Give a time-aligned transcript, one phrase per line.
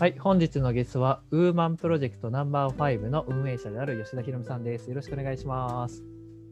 [0.00, 4.88] はい、本日のゲストはウーマンプロジェクトナンバー5の運営者である吉田ひろみさんです。
[4.88, 6.02] よろしくお願いします。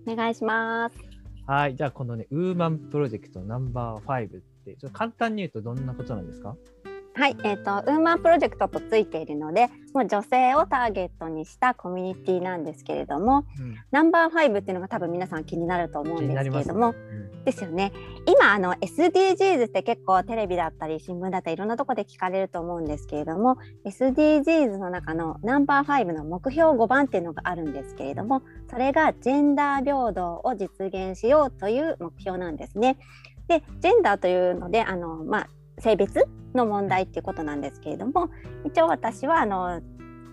[0.07, 0.97] お願いします。
[1.49, 6.57] はい、じゃあこのね、ウーマンプロジェクトナンバー5って、ちょっと簡単に言うとどんなことなんですか？
[7.15, 17.93] はい、えっ、と、ウーマンプロジェクトとついているので、もう女性をターゲットにしたコミュニティなんですけれども、うん、ナンバー5っていうのが多分皆さん気になると思うんですけれども、うんですよね。
[18.27, 32.99] 今あの SDGs って結構テレビだったり新聞だったりいろんなところで聞かれると思うんですけれども SDGs の中のナンバー5の目標5番っていうのがあるんですけれどもそれがジェンダー平等を実現しようという目標なんですね。
[33.49, 38.31] でジェンダーというのであの、まあ、性別の問題っていうことなんですけれども
[38.65, 39.81] 一応私はあの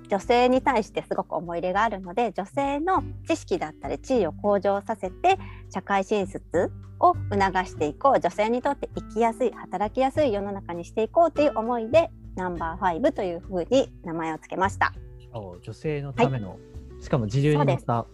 [0.10, 5.38] 女性に対してすごく思い入れがあるので女性の知識だったり地位を向上させて
[5.70, 14.94] 社会進出を促していこう女性にとって生きやすい働きやすい世の中にしていこうという思いでナンバー5というふうに名前をつけました
[15.34, 16.58] お女性のための、
[17.02, 18.06] しかも自流に乗った。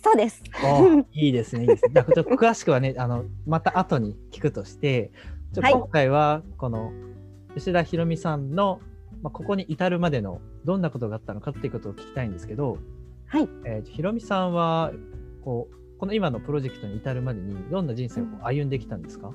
[0.00, 1.90] そうですおいいですね、いいですね。
[1.92, 5.10] じゃあちょっと詳しくはね、あのまた後に聞くとして、
[5.54, 5.72] ちょはい。
[5.72, 6.92] 今回はこの
[7.56, 8.80] 吉田ひろみさんの、
[9.22, 12.78] まあ、ここに至るまでのどんなことがあったのかっていうことを聞きたいんですけど、
[13.26, 13.48] はい。
[13.64, 14.92] えーひろみさんは
[15.44, 19.32] こうこの今のプロジェクトに至るまでにどんな人生を歩んできたんですか、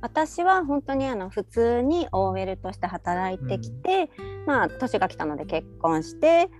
[0.00, 4.10] 私は本当にあの普通に OL として働いてきて、
[4.46, 6.50] まあ年が来たので結婚して、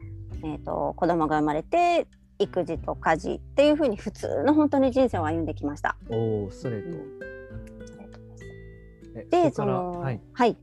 [0.44, 2.06] えー、と子供が生まれて
[2.38, 5.96] 育児と家事っていうふうに普通の本当に人生を歩んできました。
[6.08, 7.27] おお、ストレート。
[9.18, 10.56] えでそのはい、はい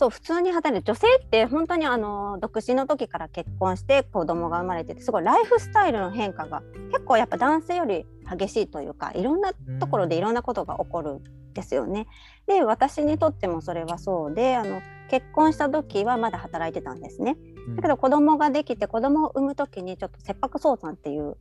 [0.00, 11.20] そう普通に働いて女性って本当にあの独身の時から結婚して子供が生まれててすごいライフスタイルの変化が結構やっぱ男性より激しいというかいろんなところでいろんなことが起こるん
[11.52, 12.06] ですよね。
[12.46, 17.36] で私にとってもそれはそうであの結婚した時はまだ働いてたんですね。
[17.68, 21.36] うんだけど子供ができて子供を産む時にちょっと切迫早産っていう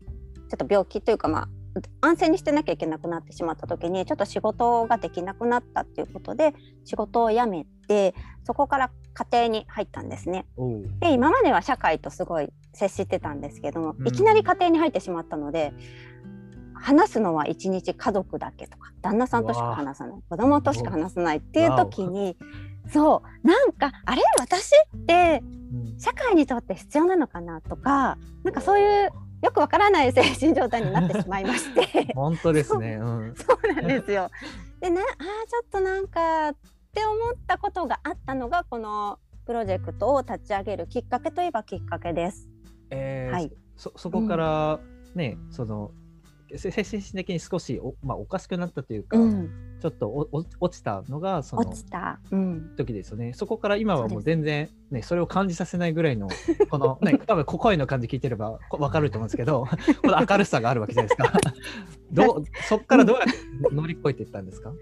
[0.49, 1.49] ちょっと病気というかまあ
[2.01, 6.53] 安静にしてなきゃいけなくなってしまった時にちょっと仕事ができなくなったっていうことで
[6.85, 10.45] 仕事を辞めてそこから家庭に入ったんですね。
[10.99, 14.07] で今までは社会とすごい接してたんですけども、うん。
[14.07, 15.73] いきなり家庭に入ってしまったので
[16.73, 22.37] 話すのは一日家族だけとか旦那さんとしか話さない子供としか話さないっていう時に
[22.87, 25.99] そうなんかあれ私ってうん。
[25.99, 32.95] 社会にとって必要なのかなとかなんかそういうよくわからない精神状態になってしまいまして 本当ですね。
[32.95, 33.35] うん。
[33.35, 34.29] そうなんですよ。
[34.79, 36.55] でねあーちょっとなんかっ
[36.93, 42.49] て思ったことがあったのがこのプロジェクトを立ち上げるきっかけといえばきっかけです。
[42.89, 44.79] えーはいそそこから
[45.15, 46.08] ね、そのせ
[46.57, 53.33] 精神的に少しお,、まあ、おかしくなったというか、うん、ちょっとおお落ちたのがその落ちた、うん、時ですよね。
[53.33, 56.27] そこから今はもそう全然ねそれを感じさせないぐらいの
[56.69, 59.67] このね多分こ声の感じ聞いてればこわかると思うんですけど
[60.01, 61.39] この明るさがあるわけじゃないですか。
[62.11, 64.73] どうそこからどうやって乗り越えていったんですか？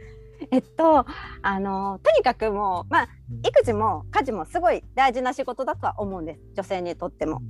[0.51, 1.05] えっと
[1.41, 3.09] あのとにかくもうまあ
[3.43, 7.41] 育児も家事もすごい大事な仕事だとは思うんです女性にとっても。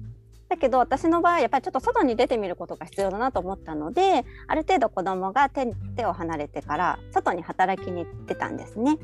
[0.50, 8.98] だけど私の場合やっぱりちょっと外に出てみることが必要だなと思ったのである程度子供が手手を離れてから外に働きに行ってたんですね。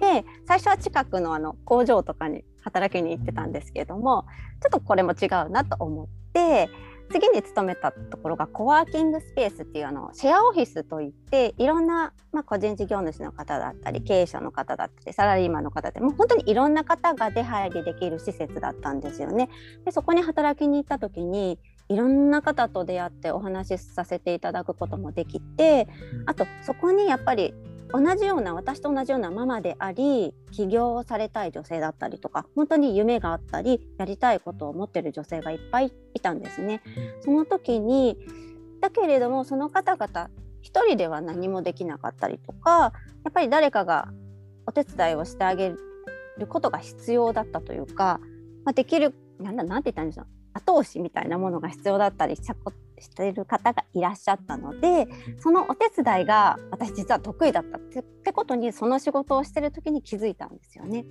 [0.00, 4.24] で最初は近くのあの工場とかに働きに行ってたんですけれども
[4.60, 6.68] ちょっとこれも違うなと思って
[7.10, 19.48] 次に勤めたところがコワーキングスペースっていうあのシェアオフィスといっていろんな、まあ、個人事業主の方だったり経営者の方だったりサラリーマンの方でもう本当にいろんな方が出入りできる施設だったんですよね。
[19.84, 25.86] でそこに働きに行った時にいろんな方と出会ってお話しさせていただくこともできて
[26.26, 27.54] あとそこにやっぱり
[27.94, 36.82] 同じような私と同じようなママであり起業をされたい女性だったりとか本当に夢があったりやりたいことを持ってる女性がいっぱいいたんですね。
[37.20, 38.18] その時に
[38.80, 40.28] だけれどもその方々
[40.60, 42.92] 一人では何もできなかったりとか
[43.24, 44.08] やっぱり誰かが
[44.66, 45.72] お手伝いをしてあげ
[46.38, 48.18] ることが必要だったというか、
[48.64, 52.72] まあ、できるなんだなんて言ったんでしょう後押しみたいなものが必要だったりしたこ
[53.04, 55.06] している方がいらっしゃったので
[55.38, 61.04] そのお手伝いが私実は得意だったってってことにその仕事をしてる時に気づいたんですよね。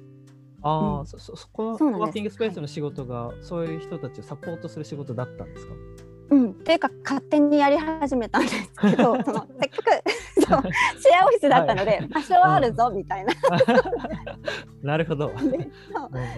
[0.64, 1.06] ああ、うん。
[1.06, 5.74] そそそこのワーキングスペースの仕事が、そういう人たちをサポートする仕事だったんですか？
[6.30, 10.10] うん、というか勝手にやり始めたんですけど そのせっかく
[10.42, 10.62] そう
[11.00, 13.34] シェアオフィスだったので、場所はあるぞみたいな。
[14.82, 15.32] なるほど。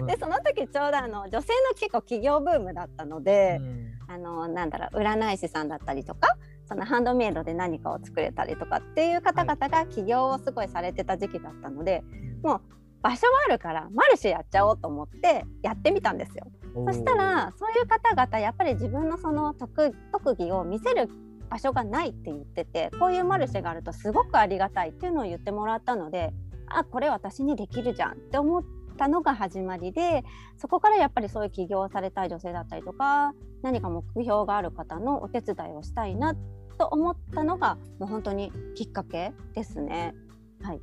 [0.06, 6.36] でその時ちょうどあの女性の結構起業ブームだったので、うんあのなんだろう占い師さんだったりとか
[6.68, 12.02] そのハンドメイドで何かを作れたりとかっていう方々が起業をすごいされてた時期だったので
[12.42, 12.60] もう
[13.02, 16.46] 場所はあるからマルシェやっちゃおうと思ってやってみたんですよ。
[16.86, 21.08] そしたらそういう方々やっぱり自分のその特特技を見せる
[21.48, 26.32] 場所がないって言っててこういうマルシェがあるとすごくありがたいっていうのを言ってもらったので
[26.66, 28.64] あこれ私にできるじゃんって思っ
[28.96, 30.24] たのが始まりで
[30.56, 33.32] そこからやっぱりそういう起業されたい女性だったりとか
[33.62, 36.34] 何か目標がある方のお手伝いをしたいな
[36.78, 40.14] と思ったのがもう本当にきっかけですね。
[40.62, 40.80] はい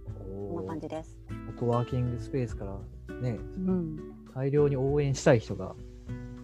[0.53, 1.17] こんな感じです。
[1.59, 2.77] コワーキングスペースから
[3.21, 3.97] ね、うん、
[4.33, 5.75] 大量に応援したい人が、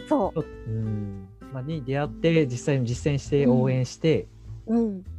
[0.08, 4.30] そううんまあ、に出会って実際に実践して応援して、うん、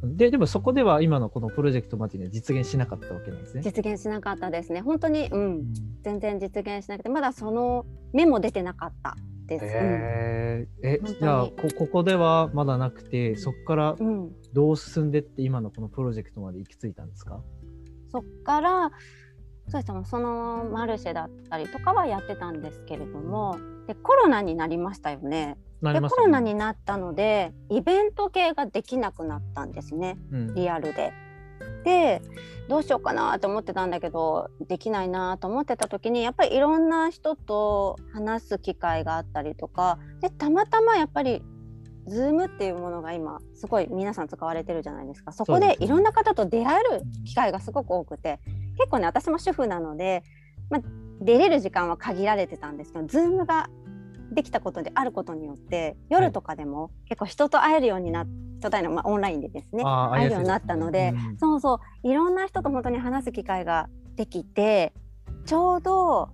[0.03, 3.61] ででもそこでは今のこのプロジェクトまでには実現しなかったわけなんですね。
[3.63, 4.81] 実現しなかったですね。
[4.81, 9.15] 本当に、うん、全然実現しなくてまだその目も出てなかった
[9.47, 9.65] です。
[9.67, 11.19] え本当に。
[11.19, 17.41] じゃあこここではまだなくてそこからうん、うんどう進んでって今のこのプロジェクトまで行き着いたんですか？
[18.09, 18.91] そっから
[19.69, 20.01] そうですね。
[20.03, 23.57] そのマルシェだったりとかはやってたんですけれども
[23.91, 25.57] でコロナになりましたよね。
[25.81, 30.17] でコロナになったのでイベント系ができなくなったんですね。
[30.31, 30.53] うん。
[30.53, 31.11] リアルで。
[31.83, 32.21] で
[32.69, 41.43] どうしようかなと思ってたんだけどできないなと思ってた時にやっぱりいろんな人と話す機会があったりとかでたまたまやっぱり
[42.07, 45.31] Zoom っていうものが今すごい皆さん使われてるじゃないですか。
[45.33, 48.39] そこでいろんな方と出会える機会がすごく多くて
[48.77, 50.23] 結構ね私も主婦なので、
[50.69, 50.81] まあ、
[51.21, 53.69] 出れる時間は限られてたんですけど Zoom が
[54.31, 58.25] できたことであることによって夜とかでも結構人と会えるようにな
[58.59, 59.83] 人と会えるのまあ、オンラインでですね。
[59.83, 61.37] 会えるようになったので、うん。
[61.37, 64.93] そうそういろんな人と本当に話す機会ができて
[65.45, 66.29] ちょうど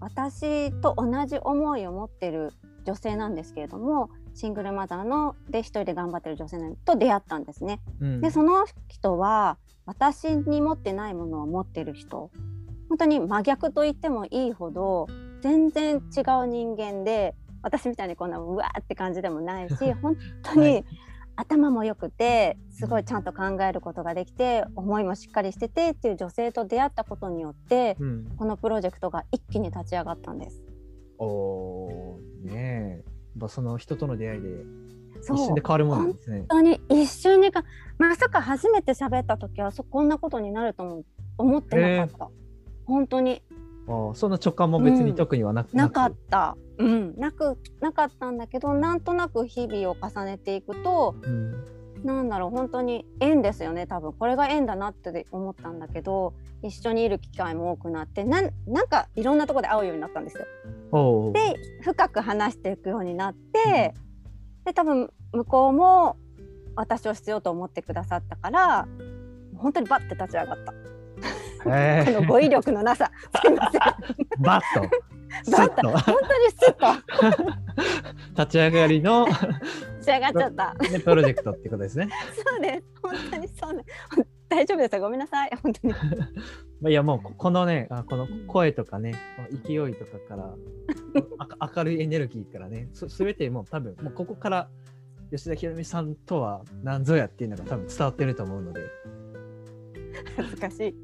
[0.00, 2.52] 私と同じ思いを持ってる
[2.84, 7.80] 女性なんですけれどもシングルマザーので一人で頑張ってる女性と出会ったんですね。
[8.00, 8.20] うん。
[8.20, 9.56] でその人は
[9.86, 12.30] 私に持ってないものを持ってる人
[12.88, 15.06] 本当に真逆と言ってもいいほど
[15.42, 20.84] 全然違う人間で私みたいにこんなうわーって感じでもないし本当に、はい。
[21.34, 28.36] 頭も良くてすごいちゃんと考えることができて思いもしっかりしててっていう女性と出会ったことによってうん。
[28.36, 30.62] このプロジェクトが一気に立ち上がったんです。
[31.18, 33.04] おーねえ。
[33.04, 34.48] やっぱその人との出会いで
[35.22, 35.36] そう。
[35.36, 36.38] 一瞬で変わるもんですね。
[36.40, 37.64] 本当に一瞬にか
[37.98, 41.04] まさか初めて喋った時はそこんなことになるとも
[41.38, 42.30] 思ってなかった、
[42.84, 43.42] 本当に
[43.86, 51.72] そんな直感も別に特にはなく、なかっくた、うん、なくなかったんだけどなんとなく日々を重ねていくとうん。
[52.04, 54.12] なんだろう本当に縁ですよね多分。
[54.12, 61.32] これが縁だなって思ったんだけど一緒にいる機会も多くなってなんなんかいろんなところで会うようになったんですよ。
[61.32, 63.94] で深く話していくようになって、
[64.64, 66.16] で多分向こうも
[66.74, 68.88] 私を必要と思ってくださったから
[69.56, 70.74] 本当にバッて立ち上がった。
[71.66, 73.10] へーこの語彙力のなさ
[73.44, 73.82] すいません
[74.40, 75.12] バッと
[75.44, 77.62] スバッとッと本当にスッと
[78.42, 79.40] 立ち上がりの、立
[80.04, 80.74] ち上がっちゃった。
[80.90, 82.08] ね、プロジェクトってことですね。
[82.34, 82.84] そうです。
[83.02, 83.84] 本当にそうね。
[84.48, 85.00] 大丈夫ですよ。
[85.00, 85.50] ごめんなさい。
[85.62, 85.94] 本当に。
[86.80, 90.54] まあ、いやもうここのねあこの声とかねこの勢いとかから
[91.38, 94.68] あ明るいエネルギーからねす全てもう多分もうここから
[95.30, 98.80] 吉田ひろみさんとは何ぞやっていうのが多分伝わってると思うので
[100.36, 100.94] 恥ずかしい。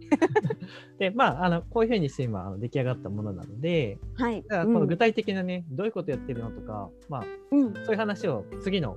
[0.98, 4.42] でまああのこういうふうにして今あの出来上がったものなのではい。
[4.42, 7.66] だからこの具体的なね、どういうことやってるのとかまあうん。
[7.66, 8.96] うんそういう話を次の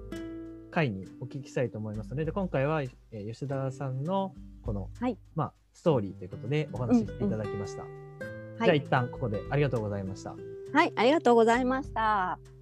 [0.72, 7.84] 回にお聞きしたいと思いますので、で今回は、えー吉田さんのこの、はいまあ、ストーリーということでお話ししていただきました。
[7.84, 7.92] はい。
[8.60, 10.36] じゃあ一旦ここでありがとうございました。
[10.74, 10.94] はい。
[10.96, 12.61] ありがとうございました。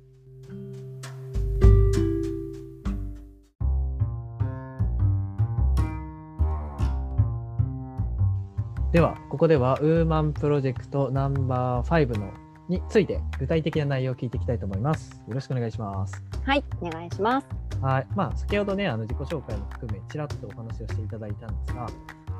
[8.91, 12.34] では、ここではウーマンプロジェクトナンバー5の
[12.67, 15.22] について具体的な内容を聞いていきたいと思います。
[15.27, 16.24] よろしくお願いします。
[16.43, 16.63] はい。
[16.81, 17.48] お願いします。
[17.81, 18.08] はい。
[18.15, 21.86] まあ、先ほどね、あの自己紹介も含め、ちらっとお話をしていただいたんですが、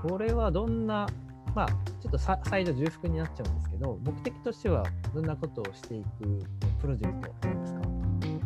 [0.02, 1.08] これはどんな、
[1.54, 1.68] まあ、
[2.02, 6.08] ちょっとさ再度重複になっちゃうんですけど、目的としてはどんなことをしていく
[6.82, 7.82] プロジェクトなんですか？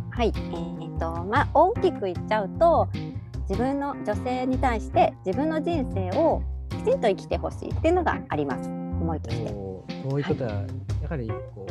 [0.09, 0.33] はい。
[0.35, 2.89] えーっと、まあ、大きく言っちゃうと。
[3.49, 6.41] 自分の女性に対して自分の人生を
[6.83, 8.69] きちんと生きてほしいっていうのがあります。
[8.69, 9.49] 思いとして。
[9.49, 11.65] そういうことは、やはりこ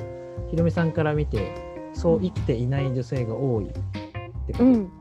[0.47, 1.55] うひろみさんから見て
[1.93, 3.73] そう生きていない女性が多いっ
[4.47, 4.65] てこと？
[4.65, 4.93] うん。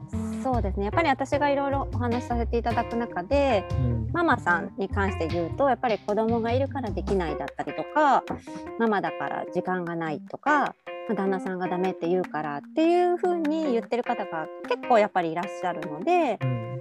[0.43, 0.85] そうですね。
[0.85, 8.25] やっぱり私がいろいろお話しさせていただく中で、うんママさんに関して言うとやっぱり子供がいるからできないだったりとか
[8.77, 10.75] ママだから時間がないとか
[11.07, 16.79] まあ旦那さんがダメって言うからっていう風に言ってる方が結構やっぱりいらっしゃるのでうん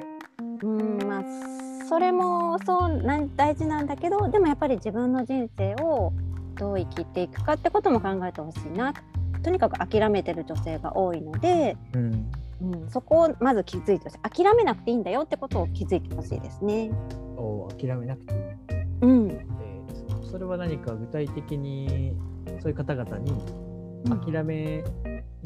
[0.60, 1.22] うんまあ
[1.90, 6.12] それもそうなん大事なんだけどでもやっぱり自分の人生を
[6.54, 8.94] どう生きていくかってことも考えてほしいな
[9.42, 12.30] とにかく諦めてる女性が多いので、うん。
[12.62, 16.92] うん、そこをまず気づいてほしい諦めなくていいんだよってことを気づいてほしいですね。
[17.36, 18.40] お諦めなくていい。
[19.00, 22.14] うん、えーそそれは何か具体的に
[22.60, 23.32] そういう方々に
[24.22, 24.84] 諦め、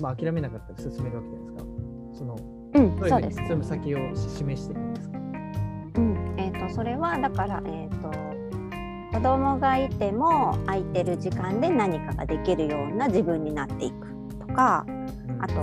[0.03, 1.65] まあ諦めなかったら進めるわけじゃないですか。
[2.19, 2.37] その
[2.75, 3.37] うん、そうです。
[3.47, 4.75] 進む先を示して
[6.75, 8.11] それはだからえっ、と
[9.16, 14.09] 子供がいても空いてる時間で何かができるような自分になっていく
[14.40, 14.85] とか、
[15.38, 15.54] あと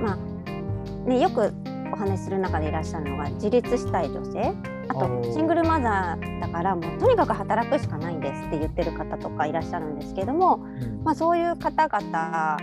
[0.00, 1.52] まあねよく
[1.92, 4.54] お話しする中でいらっしゃるのが自立したい女性。
[4.86, 11.02] あとシングルマザーだからもうとにかく働くしかないんですって言ってる方とかいらっしゃるんですけども、うん。
[11.02, 12.58] まあ、そういう方々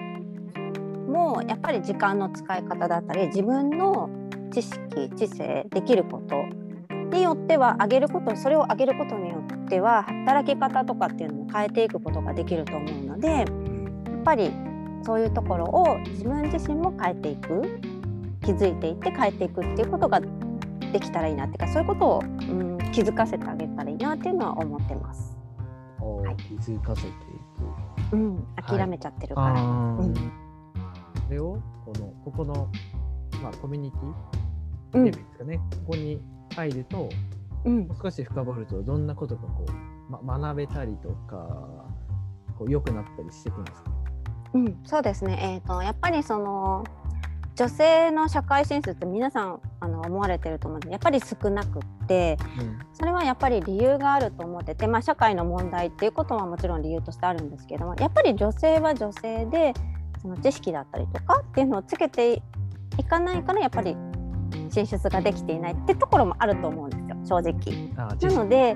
[1.07, 4.09] もやっぱり時間の使い方だったり自分の
[4.53, 6.60] 知識知性できること
[7.17, 13.45] によっては上げることそれを上げることによっては働き方とかっていうのも変えていくことができると思うのでやっ
[14.23, 14.51] ぱり
[15.03, 17.79] そういうところを自分自身も変えていく
[18.43, 20.19] 気づいていって変えていくっていうことが
[20.91, 25.37] できたらいいなっていうかそういうことを、うん、気づかせてあげたらいいなっていうのは思ってます。
[25.99, 26.35] おはい。
[26.37, 27.11] 気づかせてい
[28.11, 28.15] く。
[28.15, 29.47] うん、諦めちゃってるから。
[29.51, 29.97] あー。
[29.99, 30.13] うん。
[30.13, 30.21] こ
[31.29, 32.69] れをこのここの
[33.41, 33.97] まあコミュニテ
[34.93, 35.03] うん。
[35.03, 36.19] ィレベルですかね、ここに
[36.55, 37.09] 入ると
[37.65, 41.85] うん少し深掘るとどんなことがこう、ま、学べたりとか
[42.57, 43.91] こう良くなったりしていくんですか？
[44.53, 45.39] うん、そうですね。
[45.41, 46.83] えっ、とやっぱりその
[47.55, 52.37] 女性の社会進出って皆さんあの思われてると思うんでやっぱり少なくって
[52.93, 59.73] それはやっぱり理由があると思ってて、まあ、社会の問題っていうことはもちろん理由としてあるんですけれどもやっぱり女性は女性で
[60.21, 62.41] その知識だったりとかっていうのをつけて
[62.97, 63.95] いかないからやっぱり
[64.69, 67.91] 進出ができていないってところもあると思うんですよ正直。
[67.95, 68.75] なので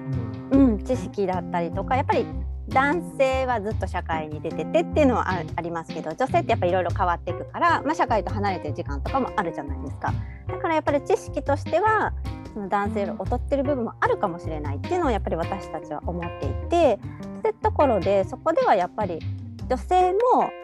[0.52, 0.62] うん。
[0.62, 2.26] うん、知識だったりとかやっぱり
[2.70, 10.14] 男性はずっと社会に出ててっていうのはあありますけど女性ってやっぱりいろいろ変わっていくから、まあ、社会と離れてる時間とかもあるじゃないですか。
[10.48, 12.14] だからやっぱり知識としては
[12.54, 17.00] その男性より劣ってる部分もあるかもしれないっていうのをやっぱり私たちは思っていて
[17.40, 19.20] ってところでそこではやっぱり
[19.68, 20.20] 女性も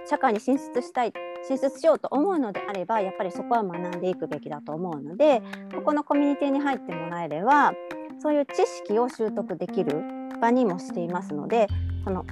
[0.10, 1.14] 社会に進出したい
[1.48, 5.42] 進出しようと思うのであればやっぱりそこは学んでいくべきだと思うので
[5.74, 7.74] ここのコミュニティに入ってもらえれば
[8.22, 10.04] そういう知識を習得できる
[10.40, 11.68] 場にもしていますので
[12.04, 12.26] その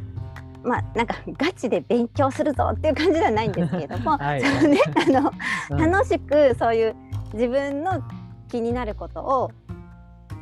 [0.64, 4.42] まあなんかガチで勉強するぞっていう感じではないんですけれども、 はい。
[4.42, 5.32] そのね あの
[5.70, 5.92] うん。
[5.92, 6.96] 楽しくそういう
[7.34, 8.04] 自分の
[8.50, 9.52] 気になることを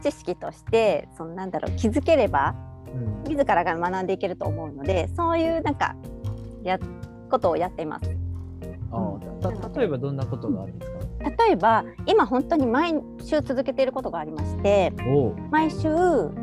[0.01, 2.55] 知識としてそのなんだろう気づければ
[3.25, 3.29] うん。
[3.29, 5.95] 自らが学んでいけると思うのでそういうなんか
[6.63, 6.79] や
[7.29, 8.26] ことをやっています。
[8.91, 9.17] あ
[9.77, 10.97] 例えばどんなことがあるんですか？
[11.45, 14.93] 例えば今本当に毎週続けていることがありまして
[15.51, 15.87] 毎週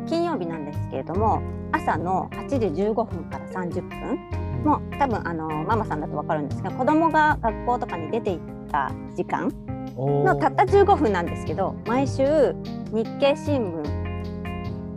[0.07, 8.39] 金曜日なんですけれども朝の8時15分から30分もう多分あのママさんだと分かるんですが子供が学校とかに出て行っ
[8.71, 9.51] た時間
[9.97, 12.53] おのたった15分なんですけど毎週
[12.91, 13.71] 日経新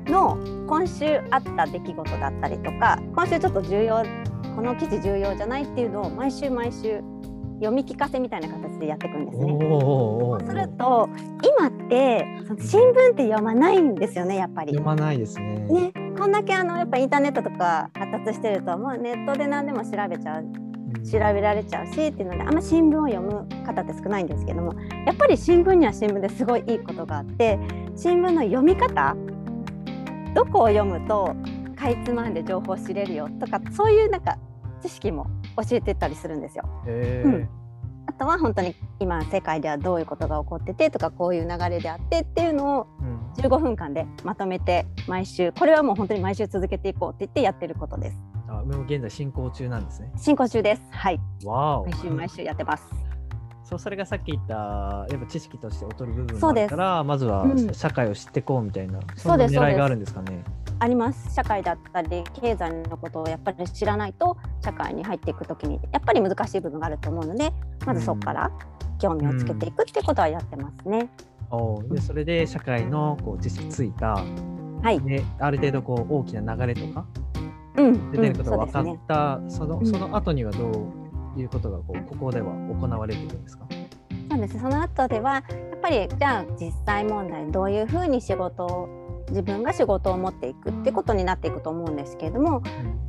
[0.07, 4.03] 聞の今週あった出来事だったりとか今週ちょっと重要
[4.57, 7.01] この記事重要じゃないっていうのを毎週毎週
[7.59, 9.59] 読み聞かせみたいな形でやっていくんですね。
[9.59, 11.09] そうすると
[11.59, 14.85] 今ってその新聞って読まないんですよねやっぱり読。
[14.85, 15.59] まないですね。
[15.69, 20.69] ね、こんだけあのやっぱインターネットとか発達してるともうネットで何でも調べちゃううん
[21.05, 24.75] 調べられちゃうしっていうのであんま新聞を読む方って少ないんですけども
[25.07, 27.59] やっぱり新聞には新聞ですごいいいことがあって
[27.97, 29.17] 新聞の読み方
[30.35, 31.35] どこを読むと
[31.77, 34.39] かいつまんで情報を知れるよとかそういうなんか
[34.83, 35.27] 知識も
[35.63, 36.65] 教えてたりするんですよ。
[36.87, 37.49] うん
[38.09, 48.19] あとは本当に今世界ではどういうことが起こっててとかこういう流れであってっていうのをうん15分間でまとめて毎週これはもう本当に毎週続けていこうって言ってやってることです。
[48.49, 50.11] あもう現在進行中なんですね。
[50.17, 50.83] 進行中です。
[50.91, 51.21] はい。
[51.45, 51.85] わお。
[51.85, 53.09] 毎週毎週やってます。
[53.69, 60.43] そうそれがさっき言ったやっぱ知識として劣る部分そうですもあるからまずはうん社会を知っていこうみたいな、うんそうです狙いがあるんですかね。
[60.81, 61.35] あります。
[61.35, 67.53] 社会だったり経済のことをやっぱり知らないと社会に入っていくときにやっぱり難しい部分があると思うので
[67.85, 68.51] まずそこから
[69.01, 71.09] 興味をつけていくってことはやってますね。
[71.51, 74.15] おーでそれで社会のこう知識ついた
[74.83, 75.01] はい。
[75.01, 77.05] である程度こう大きな流れとか
[77.77, 78.11] うん。
[78.13, 79.01] 出てることが分かっうんそね。
[79.09, 80.71] た、そのうんその後にはど
[81.37, 83.67] ういうことがこうここでは行われているんですか？
[84.31, 84.59] そうです。
[84.61, 88.89] その後ではやっぱりじゃあ実際問題どういうふうに仕事を
[89.31, 92.63] 自分が仕事を持っていくってことになっていくと思うんですけれども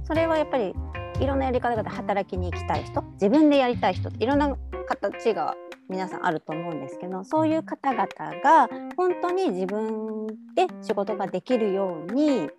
[0.04, 0.74] それはやっぱり
[1.20, 4.56] いろんなやり方で働きに行きたい人自分でやりたい人っていろんな
[4.88, 5.56] 形が
[5.90, 8.06] 皆さんあると思うんですけどそういう方々
[8.44, 12.50] が本当に自分で仕事ができるように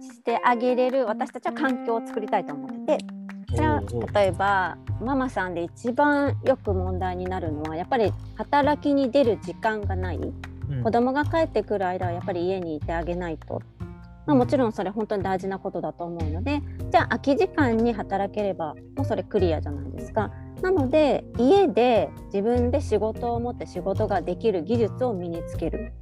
[0.00, 3.04] してあげれる私たちは環境を作りたいと思ってて。
[3.54, 10.16] それはおうおう例えばママさんで一番よく問題になるのはやっぱり働きに出る時間がない。
[10.16, 10.51] うん
[10.82, 13.62] 子供が帰ってくる間はやっぱり家にいてあげないと、
[14.26, 16.60] まあ、もちろんそれ本当に大事なことだと思うので
[16.90, 20.30] じゃあ空き時間に働ければもうそれクリアじゃないですか。
[20.62, 25.92] なので家で自分で仕事を持って仕事ができる技術を身につける。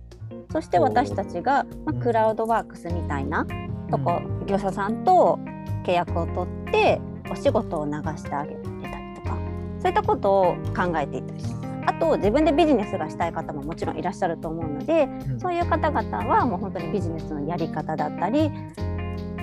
[0.53, 2.01] そして私たちが、まあ、うん。
[2.01, 3.47] クラウドワークスみたいな
[3.91, 5.39] とこ、業者さんと
[5.85, 7.01] 契約を取って
[7.31, 9.39] お仕事を流してあげてたりとか
[9.81, 11.70] そういったことを考えていたりします。
[11.87, 15.41] あと自分でビジネスがしたい方ももちろんいらっしゃると思うのでうん。
[15.41, 18.57] そういう方々はもう本当にビジネスのやり方だったりも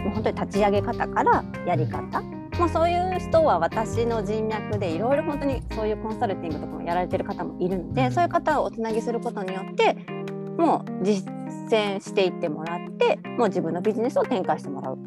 [0.08, 2.22] う本当に立ち上げ方からやり方
[2.58, 9.96] もうそういう人は私の人脈でいろいろ本当にそういうコンサルティングとかもやられてる方もいるのでそういう方をおつなぎすることによって
[10.58, 11.29] もう実
[11.70, 14.98] 践していってもらってもう自分のビジネスを展開してもらう。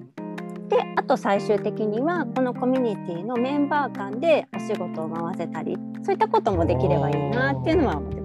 [0.71, 8.21] であと最終的にはこのコミュニティのメンバー間でお仕事を回せたりそういったこともできればいいなっていうのは思ってます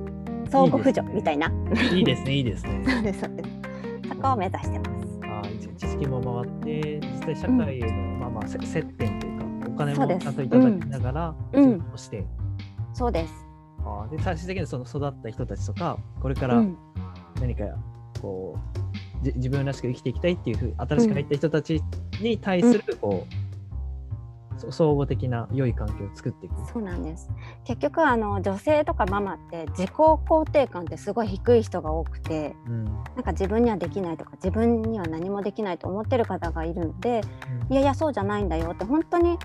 [0.49, 1.51] 相互扶助みたいな。
[1.91, 2.83] いいですね、いいですね。
[2.87, 3.49] そうですそうです。
[4.09, 5.19] そこを目指してます。
[5.23, 12.25] あー知識も回って、実際社会への、まあまあせ接点というか、お金もちゃんといただきながら、うん仕事をして、
[12.93, 13.33] そうです。
[13.83, 16.77] あーで最終的にその育った人たちとか、これからうん、
[17.41, 17.65] 何か
[18.21, 18.57] こ
[19.21, 21.81] う、じ自分らしく生きていきたいっていうふう新しく入った人たち
[22.22, 26.55] に対する、こうそ総合的な良い環境を作っていく。
[26.72, 27.29] そうなんです。
[27.65, 37.22] 結局あの女性とかママって自己肯定感ってすごい低い人が多くて、うんなんか自分にはできないとか自分には何もできないと思ってる方がいるので、
[37.69, 39.38] いやいやそうじゃないんだよって本当に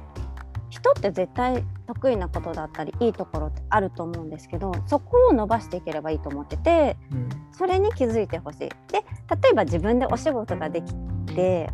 [0.69, 8.59] 人って絶対得意なことだったりいいところってあると思うんですけど、そこを伸ばしていければいいと思ってて、うんそれに気づいてほしい。
[8.61, 8.71] で
[9.43, 10.95] 例えば自分でお仕事ができ
[11.35, 11.69] て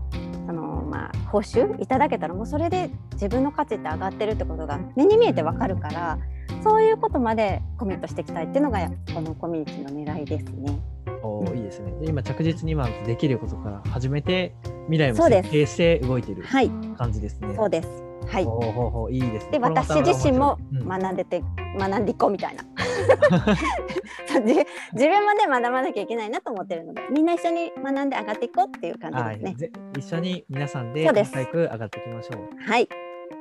[0.87, 6.19] まあ、報酬いただけたらもうそれで自分の価値って上がってるってことが目に見えてわかるから
[6.63, 10.79] そういうことまでコミットしていきたいっていうのがこのコミュニティの狙いですね。
[11.23, 11.93] おーいいですね。
[12.01, 14.55] で今着実に今できることから始めて
[14.87, 17.55] 未来も設計して動いているはい、感じですね。
[17.57, 18.06] そうです。
[18.27, 18.45] はい。
[18.45, 19.53] ほうほうほういいですね。
[19.53, 21.43] で私自身も学んでて、
[21.79, 22.63] 学んでいこうみたいな
[24.45, 24.55] 自
[24.95, 32.71] 自分まで学ばなきゃいけないなと思ってるのでみんな一緒に学んで上がっていこうっていう感じはですね一緒に皆さんで仲良く上がっていきましょう。
[32.71, 32.89] はい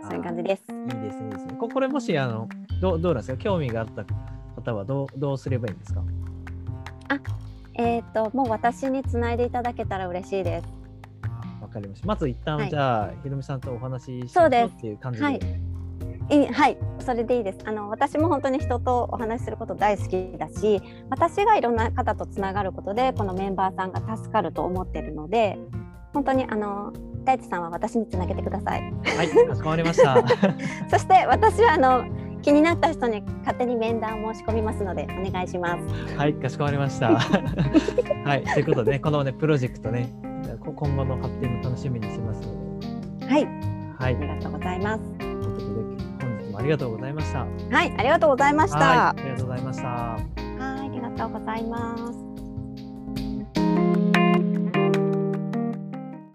[0.02, 0.64] そういう感じです。
[0.72, 1.56] いいですね、いいですね。
[1.60, 2.48] ここれもしあの
[2.82, 3.38] どうどうなんですか？
[3.38, 4.04] 興味があった
[4.56, 6.04] 方はどうどうすればいいんですか？
[7.78, 10.85] えっ、ともう私につないでいただけたら嬉しいです。
[11.76, 12.08] わかりました。
[12.08, 15.26] まず一旦、はいじゃあひろみさんとお話ししましょうそうですっていう感じで。
[15.26, 15.40] はい
[16.28, 17.60] いいはい、それでいいです。
[17.66, 25.60] あの私も本当に人とお話しすること大好きだし、私がいろんな方とつながることでこのメンバーさんが助かると思ってるので、
[26.14, 26.94] 本当にあの
[27.26, 28.82] 大地さんは私につなげてください。
[28.82, 30.16] はい、かしこまりました。
[30.90, 32.06] そして私はあの
[32.42, 36.16] 気になった人に勝手に面談を申し込みますのでお願いします。
[36.16, 37.18] はい、かしこまりました。
[38.26, 40.28] はい、ということでね、このね、プロジェクトね、こ
[40.76, 42.80] 今後の発展も楽しみにしますの
[43.20, 43.26] で。
[43.28, 43.46] はい。
[43.98, 44.16] はい。
[44.16, 45.04] ありがとうございます。
[45.18, 45.64] ということで、
[46.22, 47.40] 本日もありがとうございました。
[47.40, 47.46] は
[47.84, 49.10] い、ありがとうございました。
[49.10, 49.88] ありがとうございました。
[49.88, 50.22] はい、
[50.60, 53.85] ありがとうございます。